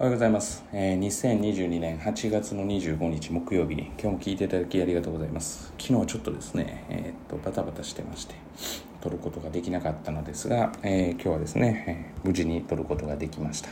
[0.00, 5.74] おはようございます、え、2022年8月の25日木曜日今日も聞いていただきありがとうございます。
[5.78, 8.34] 昨日はちょっとですね、えー、っとバタバタしてまして
[9.02, 13.68] 撮ることができなかったのですが、えー、今日はですね、え無事に撮ることができました、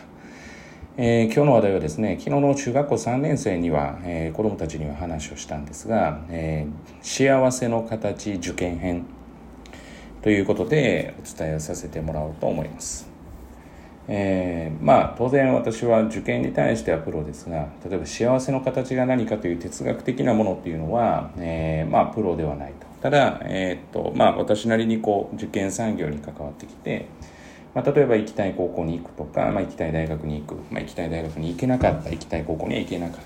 [0.98, 6.66] え今日の話題はですね昨日の中学校3年生には、え子どもたちには話をしたんですが、え
[7.00, 9.06] 幸せの形受験編
[10.20, 13.17] ということでお伝えさせてもらおうと思います。
[14.10, 27.06] えー、まあ当然私は受験に対してはプロですが例えば幸せの形が何かという哲学的なものっていうのは、えー、まあプロではないとただ、えー、っとまあ、私なりにこう受験産業に関わってきて、
[27.74, 33.22] まあ、例えば行きたい高校に行くとか、まあ、行きたい大学に行く、まあ、行きたい大学に行けなかった行きたい高校には行けなかった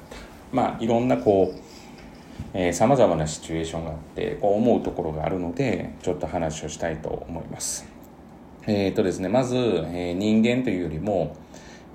[0.53, 8.02] まあいろんなこうさまざまなシチュエーションがあってこう思うところがあるのでちょっと話をしたいと思います。
[8.67, 11.37] えっ、ー、とですね、まず、えー、人間というよりも、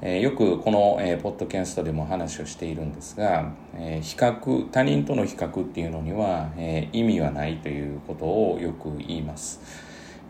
[0.02, 9.60] えー、よくこの、えー、ポッドキャストでも話をしているんですが、えー、比較他人との比較っていうのには、えー、意味はないということをよく言います、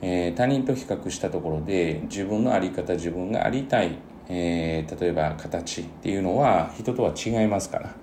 [0.01, 3.97] えー、他人と比較したところで自分の在り方自分がありたい、
[4.29, 7.95] えー、例えば形っていうのは人とは違いますから、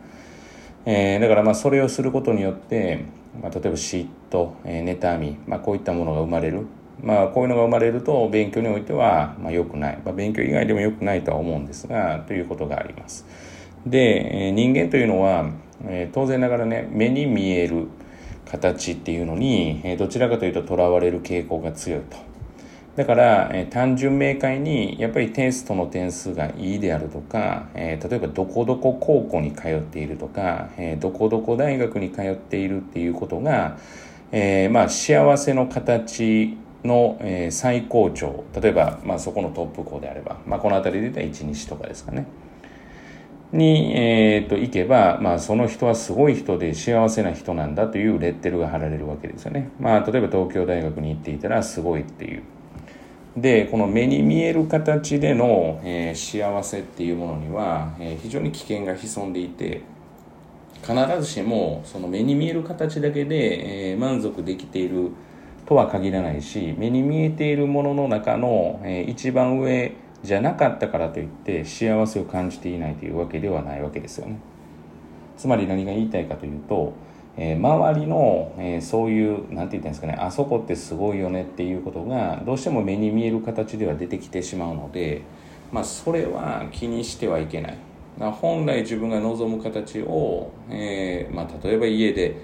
[0.84, 3.04] えー、だからまあそれをすることによって、
[3.40, 6.66] まあ、例えば嫉妬、えー、妬み、まあ、こういったものが生まれる。
[7.02, 13.26] まあ、こういうのが生まれると勉強においては、まあ、良くない、まあ、勉強以外でも良くないとは思うんですがということがあります。
[13.86, 15.50] で人間というのは、
[15.86, 17.88] え当然ながらね目に見える
[18.46, 22.16] 形っていうのに、えどちらかというととらわれる傾向が強いと。
[22.96, 33.76] だから、え単純明快にやっぱりテストの点数がいいであるとか、え例えばどこどこ高校に通っているとか、えどこどこ大学に通っているっていうことが、
[34.32, 42.26] えー、まあ幸せの形の、え、最高潮例えば、まあ、そこのトップ校であれば、まあ、この辺りで言ったら1日とかですかね
[43.52, 49.70] に、えーと、行けば、まあ、その人はすごい人で幸せな人なんだというレッテルが貼られるわけですよね。
[49.78, 52.42] まあ、例えば東京大学に行っていたらすごいっていう。
[53.36, 59.82] でこの目に見える形での、えー、幸せっていうものには、えー、非常に危険が潜んでいて
[60.82, 65.10] 必ずしもその目に見える形だけで、えー、満足できている
[65.66, 69.92] とは限らないし目に見えているものの中の、えー、一番上
[70.22, 74.38] じゃなかったからといって幸せを感じていないというわけではないわけですよね。
[75.36, 76.94] つまり何が言いたいかというと、
[77.36, 85.22] えー、周りの、えー、そういう何て言ったんですかねあそこってすごいよねっていうことがどうしても目に見える形では出てきてしまうので、
[85.72, 87.78] まあ、それは気にしてはいけない。
[88.18, 92.36] 本来自分が望む形を、えーまあ、例えば家で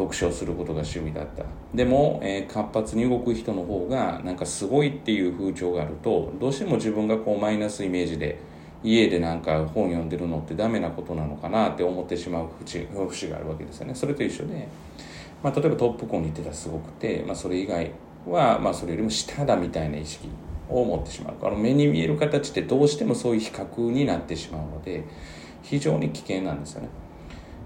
[0.00, 1.44] 読書をすることが趣味だった。
[1.74, 8.38] でも、えー、活発に動く人の方がなんかすごいっていう風潮があるとどうしても自分がこうマイナスイメージで
[8.82, 13.94] 家でなんか本読んでるのってダメなことなのかなって思ってしまう節節があるわけですよね。
[13.94, 14.66] それと一緒で、
[15.42, 17.92] まあ、例えばトップ校に行ってたらすごくて、まあ、それ以外
[18.26, 20.28] は、まあ、それよりも下だみたいな意識
[20.68, 21.34] を持ってしまう。
[21.42, 25.04] あの目に見える形ってどうしてもそういう比較になってしまうので
[25.62, 26.88] 非常に危険なんですよね。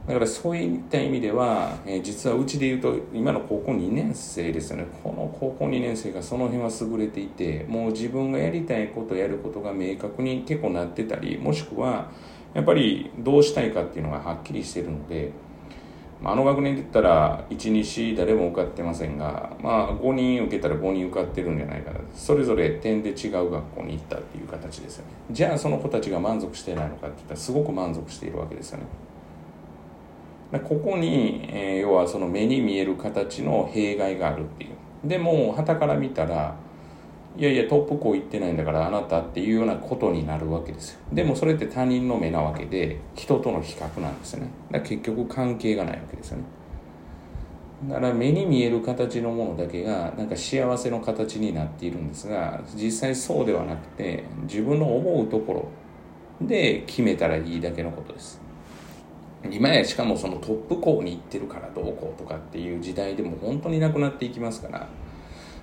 [0.06, 4.86] だからそういった意味では、えー、実はうちで言うと今の高校2年生ですよね。
[5.02, 12.10] この高校2年生がその辺は優れていてもう自分がやりたいことやることが明確に結構なってたりもしくは
[12.52, 15.32] やっぱりどうしたいかっていうのがはっきりしてるので、
[16.20, 22.00] まあ、の学年で言ったら1日誰も受かってませんが、まあ、5人受けたら5人受かってるんじゃないかな。
[22.14, 25.12] それぞれ点で違う学校に行ったっていう形ですよね。
[25.30, 28.84] じゃあその子たちが満足してないのかって言ったらすごく満足しているわけですよね。
[30.52, 34.70] ここに、えー、要はその目に見える形の弊害があるっていう。
[35.08, 36.56] でも旗から見たら
[37.36, 41.00] いやいやトップ校行ってないんだからあなたっていうようなことになるわけですよ。
[41.12, 44.46] でもそれって他人の目なわけで人との比較なんですね。
[44.70, 46.44] だから結局関係がないわけですよね。
[47.88, 55.68] だから目に見える形のものだけがなんか幸せの形になっているんですが実際そうではなくて自分の思うとこ
[56.40, 58.40] ろで決めたらいいだけのことです。
[59.50, 64.88] 今やしかもそのトップ校に行ってるからどうこうとかっていう時代でも本当になくなっていきますから。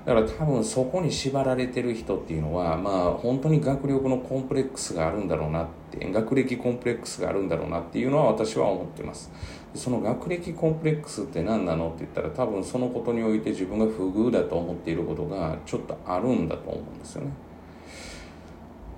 [0.06, 9.32] だから多分そこに縛られてる人っていうのはまあ本当に学力のコンプレックスがあるんだろうなって学歴コンプレックスがあるんだろうなっていうのは私は思ってます。
[9.76, 17.32] その学歴コンプレックスって何なのって言ったら多分そのことにおいて自分が不遇だと思っていることがちょっとあるんだと思うんですよね。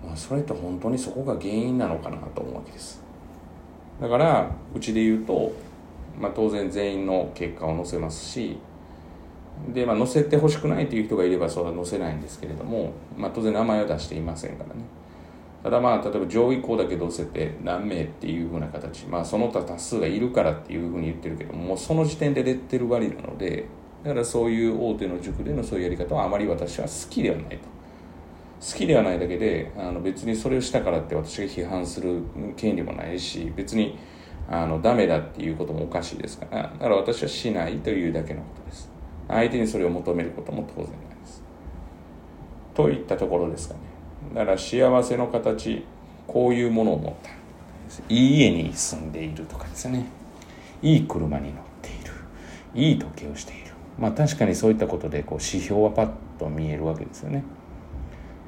[0.05, 3.03] まあそれって本当にそこが原因なのかなと思うわけです。
[4.03, 5.53] だからうちで言うと、
[6.19, 8.57] まあ、当然全員の結果を載せますし
[9.73, 14.81] で、まあ、載せてほしくないという人がいればそれは載せないんですけれども、まあ、当然名前は出していませんからね。
[15.63, 23.67] ただまあ例えば上位校だけどうせて何名っていうふうな形まあその他多数がいるからっていうふうに言ってるけどもうその時点でレッテル割りなので
[24.03, 27.72] だからそういう大手の塾でのそういうやり方はあまり私は好きではないと。
[28.63, 32.21] 好きではないだけであの別にそれをしたからって私が批判する
[32.55, 33.99] 権利もないし別に
[34.49, 38.89] あのダメだっていうこともおかしいですからだから私はしないというだけのことです。
[39.27, 41.43] 相手にそれを求めることも当然ないです。
[42.73, 43.79] といったところですかね。
[44.33, 45.85] だから幸せの形
[46.25, 47.29] こういうものを持った。
[48.07, 50.05] いい家に住んでいるとかですね。
[50.81, 52.11] いい車に乗っている。
[52.73, 53.71] いい時計をしている。
[53.99, 57.43] まあ確かにそういったことでこう指標はパッと見えるわけですよね。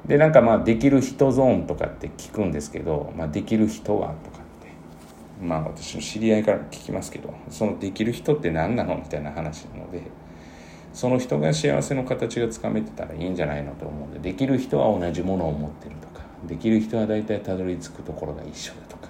[0.06, 4.68] でなんかまあできる人ゾーンとかって聞くんですけど、まあ、できる人はとかって
[5.42, 10.02] まあ私の知り合いから聞きますけどそのできる人って何なのみたいな話なので
[10.92, 19.05] その人が幸せの形がつかめてたらいいんじゃないのと思うんでできる人は同じものを持ってるとかできる人は大体たどり着くところが一緒だとか、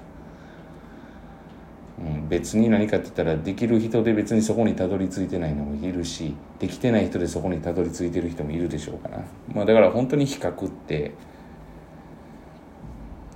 [1.99, 11.13] うん、別に何かって言ったらできる人で別にそこにたどり着いてないのもいるしできてない人でそこにたどり着いてる人もいるでしょうから、まあ、だから本当に比較って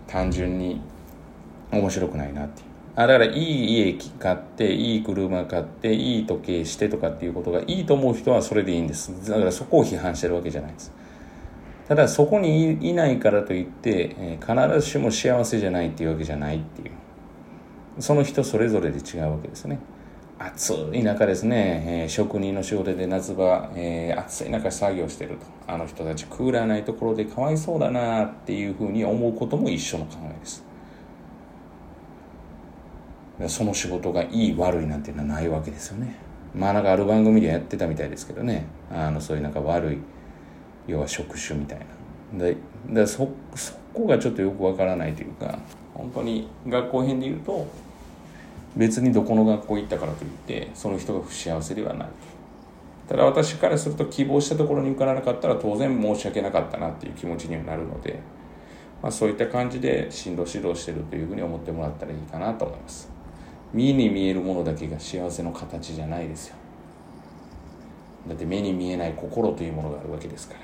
[0.06, 0.80] 単純に
[1.70, 2.66] 面白くないなっていう。
[2.96, 9.30] あだからいい家買っていい車買っていい時計してとかっていうことがいいと思う人はそれでいいんです。
[9.30, 10.92] だからそこを批判してるわけじゃないです。
[11.88, 16.90] ただそこにいないからといって、必ずしも幸せじゃないっていうわけじゃないっていう。
[17.98, 19.78] その人それぞれで違うわけですね。
[20.38, 25.46] 暑い中ですね、えー、職人の仕事で夏場、えー、暑い中作業してると。
[25.66, 30.64] あの人たちクーラーないところでかわいそうだなっていうふうに思うことも一緒の考えです。
[33.48, 36.14] その仕事がいい悪いなんていうのはないわけですよね。
[36.54, 38.64] まあなんかある番組でやってたみたいですけどね。
[38.90, 39.98] あのそういうなんか悪い
[40.86, 41.78] 要は職種みたい
[42.32, 42.44] な。
[42.44, 42.56] で
[42.88, 45.58] でそそこがちょっとよくわからないというか
[45.94, 47.66] 本当に学校編で言うと
[48.76, 52.08] 別にどこの学校行ったからといってその人が不幸せではない。
[53.08, 58.20] ただ私からすると希望したところに受からなかったら当然申し訳なかったなっていう気持ちにはなるので、
[59.02, 63.10] まあ、そういった感じで進路指導してるというふうに思ってもらったらいいかなと思います。
[63.72, 66.54] 目に見えるものだけが幸せの形じゃないですよ。
[68.28, 70.60] だって目に見えない心というものがあるわけですから。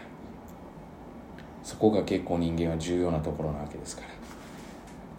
[1.64, 4.08] そこが結構人間は重要なところなわけですから。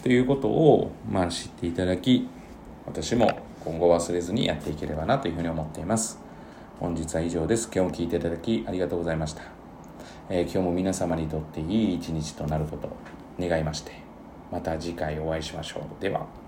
[0.03, 2.27] ということをまあ知っていただき
[2.85, 6.19] 私も今後忘れずにやっていければなというふうに思っています。
[6.79, 7.69] 本日は以上です。
[7.73, 9.41] 今日も聴いていただきありがとうございました、
[10.29, 12.95] えー、今日も皆様にとっていい一日となることを
[13.39, 13.91] 願いまして
[14.51, 16.01] また次回お会いしましょう。
[16.01, 16.46] では。